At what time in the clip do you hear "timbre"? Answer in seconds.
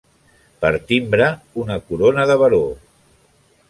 0.93-1.29